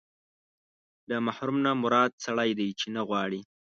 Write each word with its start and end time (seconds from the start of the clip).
له 1.09 1.15
محروم 1.27 1.57
نه 1.65 1.71
مراد 1.83 2.11
سړی 2.25 2.49
دی 2.59 2.69
چې 2.79 2.87
نه 2.95 3.01
غواړي. 3.07 3.41